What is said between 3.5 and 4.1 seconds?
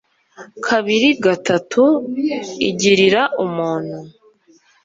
muntu